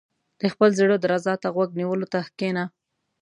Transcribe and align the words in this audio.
•د 0.39 0.41
خپل 0.53 0.69
زړۀ 0.79 0.95
درزا 1.03 1.33
ته 1.41 1.47
غوږ 1.55 1.69
نیولو 1.79 2.05
ته 2.13 2.19
کښېنه. 2.37 2.63